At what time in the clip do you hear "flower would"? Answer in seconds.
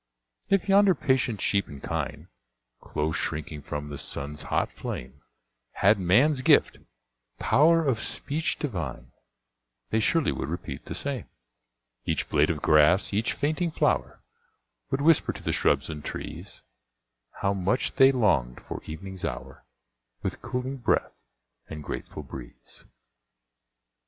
13.69-15.01